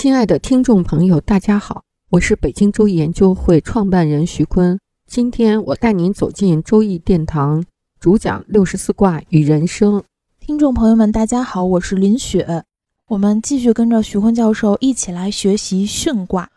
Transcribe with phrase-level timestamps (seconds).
[0.00, 4.80] 亲爱的听众朋友，大家好，我是北京周易研究会创办人徐坤。
[5.06, 7.62] 今天我带您走进周易殿堂，
[8.00, 10.02] 主讲六十四卦与人生。
[10.38, 12.64] 听众朋友们，大家好，我是林雪。
[13.08, 16.48] 我们继续跟着徐坤教授一起来学习巽卦。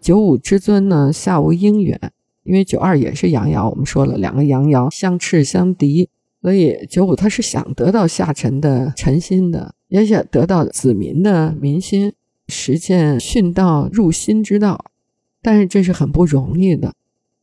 [0.00, 2.12] 九五之尊呢，下无应远，
[2.44, 6.08] 因为九二也是阳爻，我们说了两个阳爻相斥相敌，
[6.40, 12.12] 所以九五他是想得到下沉的臣心的，也想得到子民的民心。
[12.48, 14.84] 实践训道入心之道，
[15.42, 16.94] 但是这是很不容易的。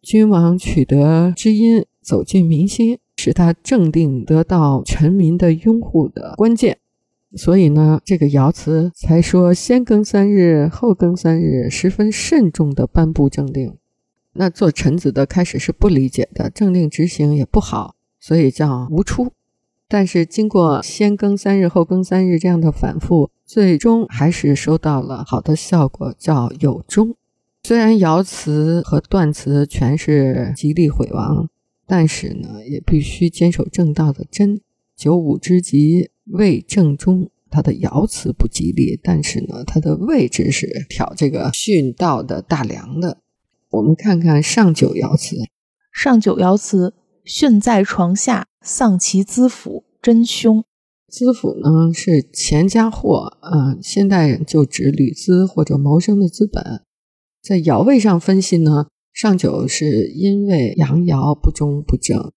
[0.01, 6.77] 君王取得知音，走进民心，是他正定得到臣民的拥护的关键。
[7.35, 13.77] 所以呢，这个爻辞才说先更三日，后更三日，十分慎重的颁布政令。
[14.33, 19.31] 那做臣子的开始是不理解的，政令执行也不好，所以叫无出。
[19.93, 27.17] 但是经过先更三日，后更三日这样的反复，最终还是收到了好的效果，叫有终。
[27.63, 31.49] 虽然爻辞和断词全是吉利毁亡，
[31.85, 34.61] 但是呢，也必须坚守正道的真。
[34.95, 43.17] 九五之吉为正中，它的爻辞不吉利，但是呢，它的位置是挑这个训道的大梁的。
[43.69, 45.35] 我们看看上九爻辞，
[45.91, 46.93] 上九爻辞。
[47.31, 50.65] 训在床下，丧其资府，真凶。
[51.07, 56.83] 资府呢是钱家货，嗯，现代人就指旅资或者谋生的资本。
[57.41, 62.33] 在爻位上分析呢，上九是因为阳爻不中不正，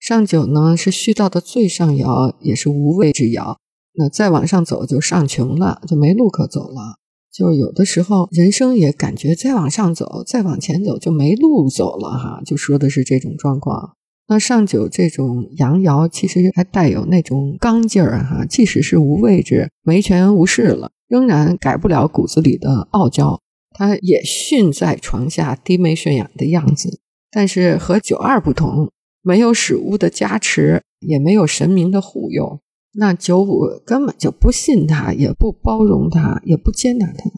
[0.00, 3.58] 上九呢是戌道的最上爻，也是无位之爻。
[3.96, 6.96] 那再往上走就上穷了，就没路可走了。
[7.30, 13.97] 就有的时候人生也感觉再往上走，再往前走就没路走了哈，就说的是这种状况。
[14.30, 23.40] 那上九这种阳爻，其实还带有那种刚劲儿哈，即使是无位置、没权无势了，仍然改不了骨子里的傲娇。
[23.70, 27.00] 他也训在床下低眉顺眼的样子，
[27.30, 28.90] 但是和九二不同，
[29.22, 32.60] 没有使巫的加持，也没有神明的护佑，
[32.94, 37.30] 那九五根本就不信他，也不包容他，也不接纳他，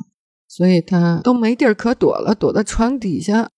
[0.49, 3.49] 所以他都没地儿可躲了，躲在床底下。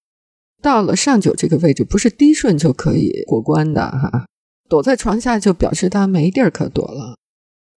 [0.63, 4.27] 到了上九这个位置，不是低顺就可以过关的哈。
[4.69, 7.19] 躲在床下就表示他没地儿可躲了。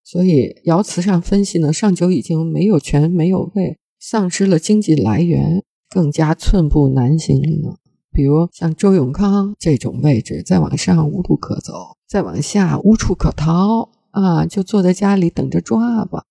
[0.03, 7.78] 所以爻辞上分析呢，上九已经没有权没有位，丧失了经济来源，更加寸步难行了。
[8.12, 16.23] 比如像周永康这种位置，再往上无路可走，再往下无处可逃啊，就坐在家里等着抓吧。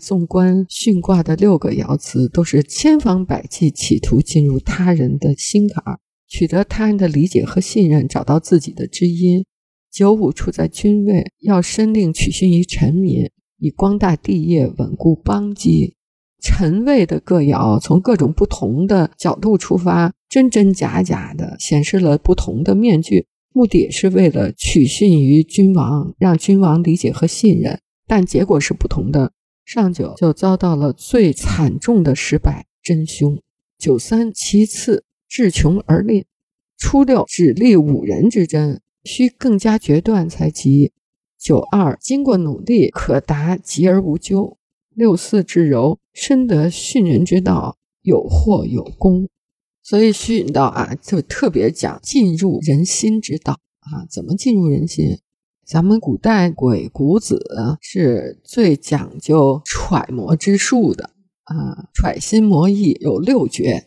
[0.00, 9.44] 纵观巽卦的六个爻辞，都是千方百计企图进入他人的心坎，取得他人的理解和信任，找到自己的知音。
[9.92, 13.28] 九五处在君位，要申令取信于臣民，
[13.58, 15.94] 以光大帝业，稳固邦基。
[16.42, 29.32] 臣位的各爻从各种不同的角度出发，真真假假的显示了不同的面具，目的是为了取信于君王，让君王理解和信任，但结果是不同的。
[29.72, 33.40] 上九就遭到了最惨重的失败，真凶。
[33.78, 36.24] 九三其次，至穷而吝。
[36.76, 40.90] 初六只立五人之争，需更加决断才吉。
[41.38, 44.58] 九二经过努力可达，吉而无咎。
[44.92, 49.28] 六四至柔，深得训人之道，有祸有功。
[49.84, 55.20] 所以训道啊，就特别讲进入人心之道啊，怎么进入人心？
[55.70, 57.46] 咱们古代鬼谷子
[57.80, 61.10] 是最讲究揣摩之术的
[61.44, 63.86] 啊，揣心摩意有六绝。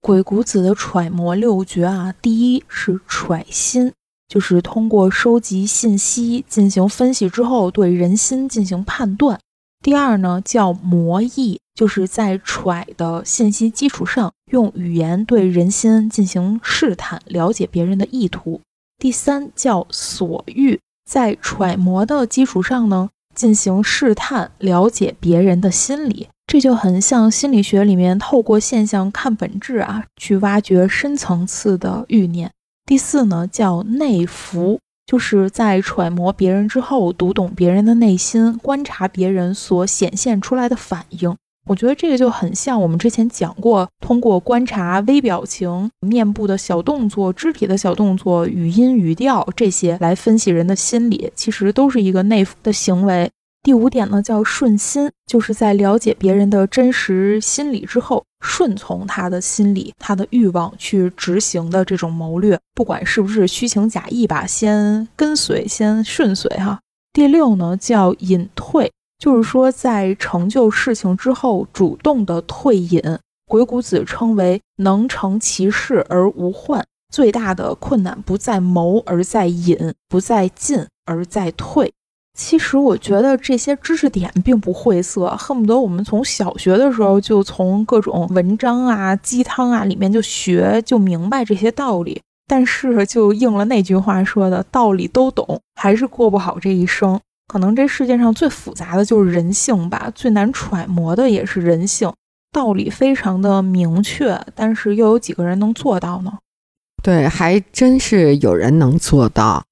[0.00, 3.92] 鬼谷子的揣摩六绝啊，第一是揣心，
[4.26, 9.38] 就是通过收集信息进行分析之后，对人心进行判断。
[9.84, 18.60] 第二呢，叫摩意，就是在揣的信息基础上，用语言对人心进行试探，了解别人的意图。
[18.98, 20.80] 第三叫所欲。
[21.04, 32.50] 在揣摩的基础上呢，进行试探，了解别人的心理，这就很像心理学里面透过现象看本质啊，去挖掘深层次的欲念。
[32.86, 41.36] 第四呢，叫内服，就是在揣摩别人之后，读懂别人的内心，观察别人所显现出来的反应。
[41.66, 53.30] 我觉得这个就很像我们之前讲过，通过观察微表情、面部的小动作、肢体的小动作、语音语调这些来分析人的心理，其实都是一个内服的行为。
[53.62, 66.78] 第五点呢，叫顺心，就是在了解别人的真实心理之后，顺从他的心理、他的欲望去执行的这种谋略，不管是不是虚情假意吧，先跟随，先顺随哈。
[67.14, 68.92] 第六呢，叫隐退。
[69.24, 73.00] 就是说，在成就事情之后，主动的退隐，
[73.46, 76.84] 鬼谷子称为能成其事而无患。
[77.10, 81.90] 最大的困难不在谋而在隐，不在进而在退。
[82.38, 92.20] 其实我觉得这些知识点并不晦涩，恨不得我们从小学的时候就从各种文章啊、鸡汤啊里面就学就明白这些道理。
[92.46, 97.18] 但是就应了那句话说的，道理都懂，还是过不好这一生。
[97.54, 102.12] 可能这世界上最复杂的就是人性吧，最难揣摩的也是人性。
[102.50, 106.32] 道理非常的明确，但是又有几个人能做到呢？
[107.00, 109.62] 对，还真是有人能做到。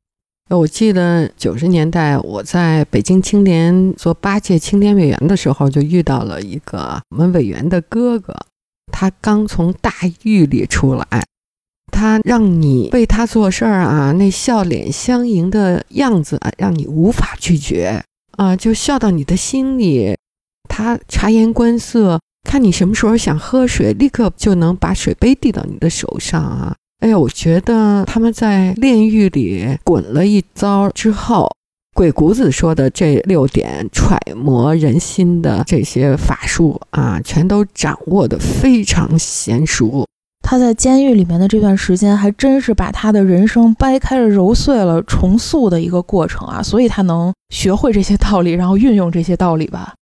[0.49, 8.33] 我记得九十年代我在北京青年做八届青年委员的时候，就遇到了一个我们委员的哥哥，
[8.93, 9.91] 他刚从大
[10.23, 11.05] 狱里出来。
[11.93, 18.03] 他让你为他做事儿啊，那笑脸相迎的样子啊，让你无法拒绝
[18.37, 20.17] 啊，就笑到你的心里。
[20.69, 22.19] 他察言观色，
[22.49, 26.75] 看你什么时候想喝水，立刻就能把水杯递到你的手上啊。
[27.01, 31.49] 哎呀，我觉得他们在炼狱里滚了一遭之后，
[31.95, 40.07] 鬼谷子说的这六点揣摩人心的这些法术啊，全都掌握的非常娴熟。
[40.53, 49.95] 他在监狱里面的这段时间，还真是把他的人生掰开了揉碎了重塑的一个过程啊，所以他能学会这些道理，然后运用这些道理吧。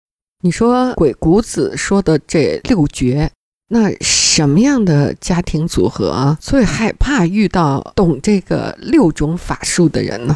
[0.42, 3.30] 你说鬼谷子说的这六绝，
[3.68, 10.36] 那什么样的家庭组合最害怕遇到懂这个六种法术的人呢？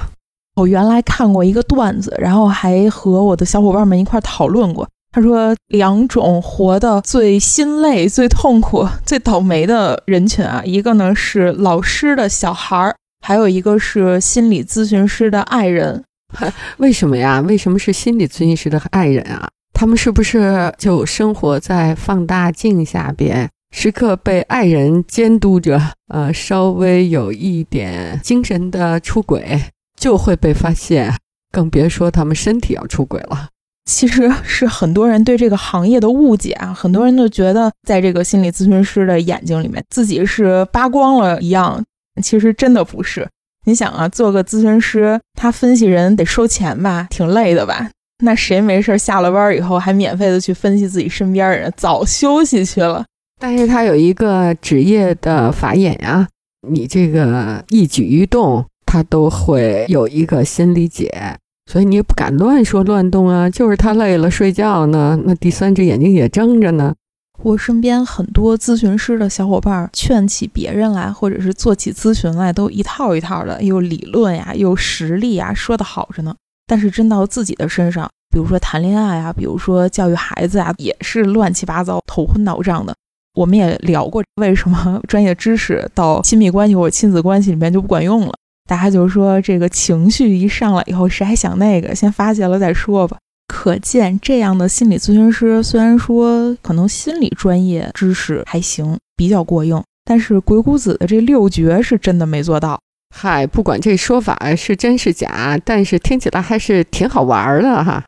[0.58, 4.88] 我原来看过一个段子，然后还和我的小伙伴们一块讨论过。
[5.14, 16.04] 他说，两种活得最心累、最痛苦、 最倒霉的人群啊，一个呢是老师的小孩儿，还有一个是心理咨询师的爱人。
[16.78, 17.42] 为什么呀？
[17.42, 19.48] 为什么是心理咨询师的爱人啊？
[19.72, 25.80] 他们是不是就生活在放大镜下边，时刻被爱人监督着？
[26.08, 29.62] 呃，稍微有一点精神的出轨
[29.96, 31.16] 就会被发现，
[31.52, 33.50] 更别说他们身体要出轨了。
[33.86, 41.84] 其实是很多人对这个行业的误解啊，很多人都觉得在这个心理咨询师的眼睛里面，自己是扒光了一样。
[42.22, 43.28] 其实真的不是。
[43.66, 47.90] 你想啊，做个咨询师，他分析人得收钱吧，挺累的吧？
[48.24, 51.74] 那谁没事下了班以后还免费的去分析自己身边人？
[51.76, 53.04] 早休息去了。
[53.42, 56.26] 但是他有一个职业的法眼呀，
[56.70, 61.38] 你这个一举一动，他都会有一个心理解。
[61.74, 66.94] 所以你也不敢乱说乱动啊，就是他累了睡觉呢，那第三只眼睛也睁着呢。
[67.42, 76.36] 我身边很多咨询师的小伙伴劝起别人来，或者是做起咨询来，都一套一套的，又理论呀，又实力呀，说的好着呢。
[76.68, 82.94] 但是真到自己的身上，比如说谈恋爱啊，比如说教育孩子啊，也是乱七八糟、头昏脑胀的。
[83.34, 88.34] 我们也聊过，为什么专业知识到亲密关系或者亲子关系里面就不管用了。
[88.66, 91.94] 大家就说，这个情绪一上来以后，谁还想那个？
[91.94, 93.18] 先发泄了再说吧。
[93.48, 102.80] 可见，这样的心理咨询师虽然说可能心理专业知识还行，比较过硬，但是鬼谷子的这六绝是真的没做到。
[103.14, 108.04] 嗨，不管这说法是真是假，但是听起来还是挺好玩的哈。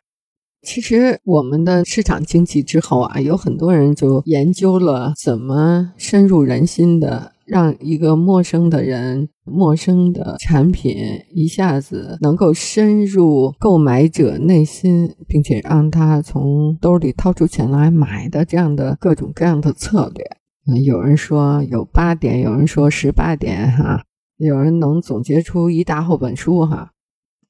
[0.66, 7.32] 其实，我们的市场经济之后啊，有很多人就研究了怎么深入人心的。
[7.46, 10.96] 让一个陌生的人、陌生的产品
[11.32, 20.24] 一下子能够深入购买者内心，并且让他从兜里掏出钱来买的这样的各种各样的策略，
[20.66, 24.02] 嗯，有人说有八点，有人说十八点，哈，
[24.38, 26.90] 有人能总结出一大厚本书，哈。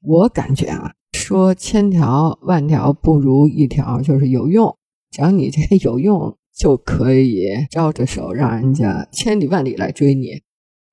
[0.03, 4.77] 我感觉啊，说千条万条不如一条，就是有用，
[5.11, 6.37] 只要你这有用。
[6.57, 10.29] 就可以招着手让人家千里万里来追你，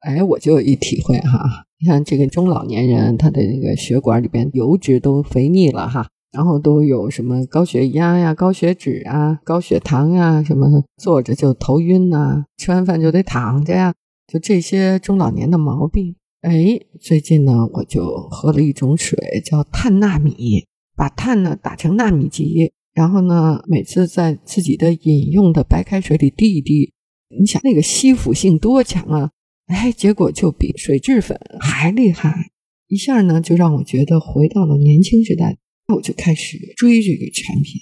[0.01, 1.65] 哎，我就有一体会哈。
[1.79, 13.93] 你看这个中老年人，他的那个血管里边油脂都肥腻了哈，然后都有什么高血压呀、高血脂啊、高血糖呀，什么坐着就头晕呐，吃完饭就得躺着呀，
[14.27, 16.15] 就这些中老年的毛病。
[16.41, 26.93] 哎，最近呢，我就喝了一种水，叫碳纳米，把碳呢打成纳米级，然后呢，每次在自己的饮用的白开水里滴一滴，
[27.39, 29.31] 你想那个吸附性多强啊！
[29.65, 32.51] 哎，结果就比水质粉还厉害，
[32.87, 35.57] 一下呢就让我觉得回到了年轻时代，
[35.87, 37.79] 那我就开始追这个产品。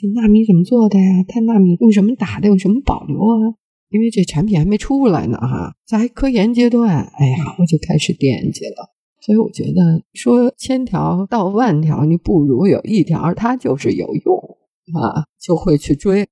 [0.00, 1.24] 这纳米怎么做的呀？
[1.26, 2.48] 碳纳米用什么打的？
[2.48, 3.58] 有什么保留啊？
[3.90, 8.93] 因为这产品还没出来呢，哈，在科研阶段，哎呀，我就开始惦记了。
[9.24, 14.36] 所以我觉得说千条到万条，你不如有一条，它就是有用
[15.00, 16.28] 啊，就会去追。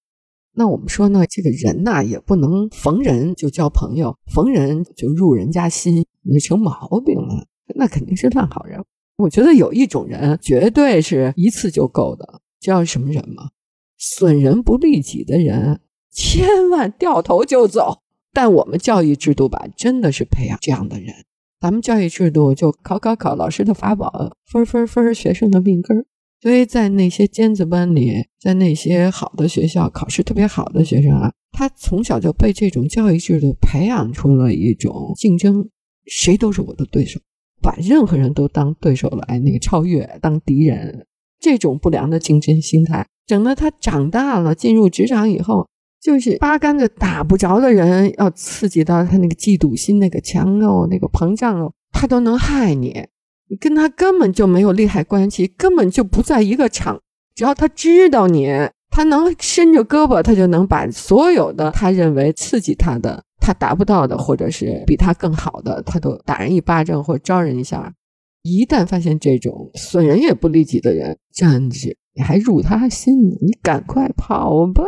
[0.55, 8.85] 那我们说呢，这个人呐，也不能逢人就交朋友，逢人就入人家心，那成毛病了，那肯定是烂好人。
[9.17, 13.49] 我觉得有一种人，绝对是一次就够的，知道什么人吗？
[13.97, 15.81] 损人不利己的人。
[16.11, 18.03] 千万掉头就走，
[18.35, 21.15] 但我们教育制度吧，真的是培养这样的人。
[21.62, 26.04] 咱们教育制度就考考考，老师的法宝，分分分，学生的命根儿。
[26.40, 35.69] 所以在那些尖子班里，在那些好的学校，考试特别好的学生啊，他从小就被这种教育制度培养出了一种竞争，
[36.07, 37.21] 谁都是我的对手，
[37.61, 41.07] 把任何人都当对手来那个超越，当敌人。
[41.38, 45.69] 这种不良的竞争心态，整得他长大了，进入职场以后。
[46.03, 53.07] 就是八竿子打不着的人，要刺激到他那个嫉妒心那个强哦，那个膨胀哦，他都能害你。
[53.49, 57.01] 你跟他根本就没有利害关系，根本就不在一个场。
[57.35, 58.49] 只要他知道你，
[58.91, 67.95] 他能伸着胳膊，他就能把所有的他认为刺激他的、他达不到的，或者是比他更好的，他都打人一巴掌或者招人一下。
[68.43, 74.83] 一旦发现这种损人也不利己的人，真是你还入他心，你赶快跑吧。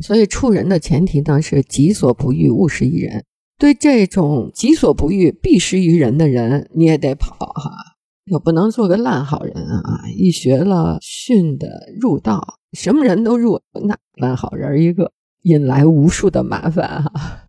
[0.00, 3.24] 所以处人的前提呢是己所不欲，勿施于人。
[3.58, 7.70] 对这种己所不欲，必施于人的人，你也得跑哈，
[8.24, 10.00] 又不能做个烂好人啊！
[10.16, 17.46] 一学了训的入道，什么人都入，那烂好人一个，引来无数的麻烦哈。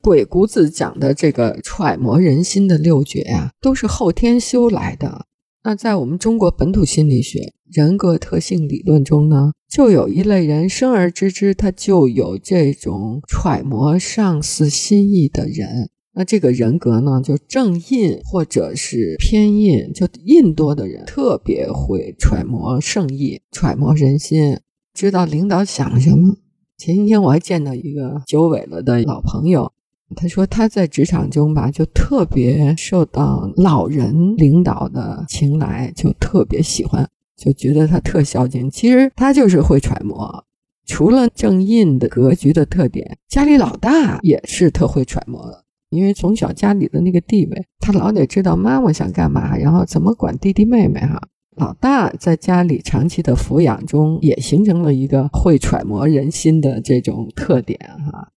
[0.00, 5.26] 鬼谷子讲的这个揣摩人心的六诀啊，都是后天修来的。
[5.68, 9.52] 那在我们中国本土心理学人格特性理论中呢？
[9.68, 15.90] 就有一类人生而知之，他就有这种揣摩上司心意的人。
[16.14, 24.58] 那这个人格呢，就正印或者是偏印，就印多的人特别会揣摩圣意、揣摩人心，
[24.94, 26.34] 知道领导想什么。
[26.78, 29.70] 前几天我还见到一个久违了的老朋友，
[30.16, 37.08] 他说他在职场中吧，就特别受到老人领导的青睐，就特别喜欢。
[37.36, 40.44] 就觉得他特孝敬，其实他就是会揣摩。
[40.86, 45.64] 除了正印的格局的特点，家里老大也是特会揣摩的。
[45.90, 51.00] 因为从小家里的那个地位，他老得知道妈妈想干嘛，然后怎么管弟弟妹妹。
[51.00, 51.20] 哈，
[51.56, 57.78] 老大在家里长期的抚养中，也形成了一个会揣摩人心的这种特点。
[58.10, 58.32] 哈，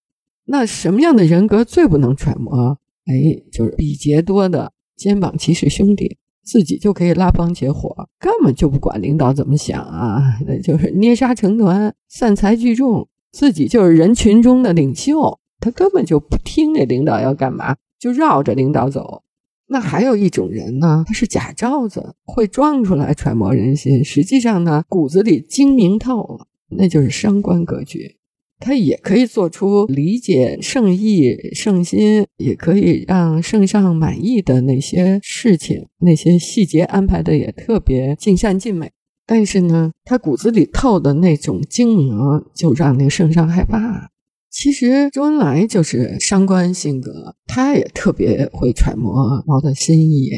[0.46, 2.78] 那什么样的人格最不能揣摩？
[3.06, 6.18] 哎，就是比劫多的肩膀骑士兄弟。
[6.44, 10.40] 自己就可以拉帮结伙，根本就不管领导怎么想啊！
[10.48, 19.22] 那就是捏沙成团、散财聚众，自己就是人群中的领袖，他根本就不听那领导要干嘛，就绕着领导走。
[19.68, 28.18] 那还有一种人呢，他是假招子，会装出来揣摩人心，实际上呢骨子里精明透了，那就是伤官格局。
[28.62, 38.92] 他也可以做出理解圣意、圣心，也可以让圣上满意的那些事情，那些细节安排的也特别尽善尽美。
[39.26, 42.16] 但是呢，他骨子里透的那种精明，
[42.54, 44.10] 就让那圣上害怕。
[44.52, 50.30] 其实周恩来就是商官性格，他也特别会揣摩毛的心意，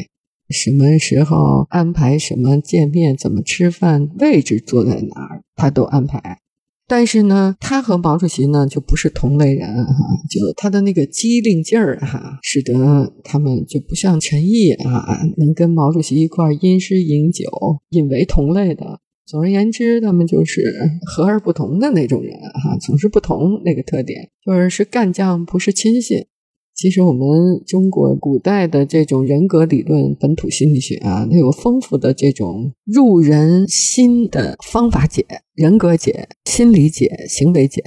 [0.48, 6.38] 什么时候安排什么见面，怎么吃饭，位置坐在哪儿，他都安排。
[6.86, 9.94] 但是呢，他和毛主席呢就不是同类人哈，
[10.28, 17.46] 就他的那个机灵劲儿哈，使得他们就不像陈毅啊，能跟毛主席一块吟诗饮酒，
[17.90, 19.00] 引为同类的。
[19.26, 20.62] 总而言之，他们就是
[21.06, 26.26] 和而不同的那种人哈，总是不同那个特点，就是是干将，不是亲信。
[26.74, 37.80] 其实我们中国古代的这种人格理论、本土心理学啊，它有丰富的这种入人心的方法解、人格解、心理解、行为解，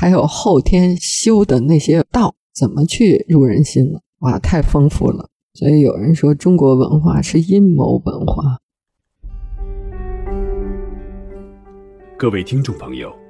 [0.00, 4.00] 还有后天修的那些道，怎么去入人心了？
[4.20, 5.28] 哇，太丰富了！
[5.52, 8.58] 所以有人说中国文化是阴谋文化。
[12.16, 13.21] 各位听众朋友。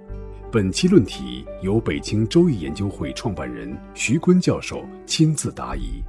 [0.52, 6.02] 本期论题由北京周易研究会创办人徐坤教授亲自答疑。